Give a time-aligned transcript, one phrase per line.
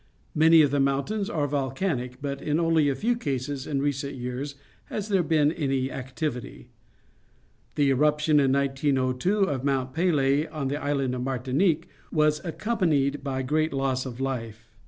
[0.33, 4.55] Many of the mountains are volcanic, but in only a few cases in recent years
[4.85, 6.69] has there been any activity.
[7.75, 13.21] The eruption in 1902 of Mount Pelee on the island of Martinique was accom panied
[13.21, 14.71] by great loss of life.